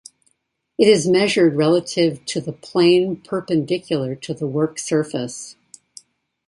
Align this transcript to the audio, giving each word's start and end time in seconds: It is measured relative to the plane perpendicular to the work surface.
It 0.79 0.87
is 0.87 1.07
measured 1.07 1.57
relative 1.57 2.25
to 2.25 2.41
the 2.41 2.53
plane 2.53 3.17
perpendicular 3.21 4.15
to 4.15 4.33
the 4.33 4.47
work 4.47 4.79
surface. 4.79 5.57